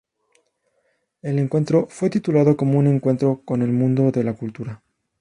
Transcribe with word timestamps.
El 1.21 1.37
encuentro 1.37 1.85
fue 1.87 2.09
titulado 2.09 2.57
como 2.57 2.81
Encuentro 2.81 3.43
con 3.45 3.61
el 3.61 3.71
Mundo 3.71 4.09
de 4.11 4.23
la 4.23 4.33
Cultura. 4.33 4.81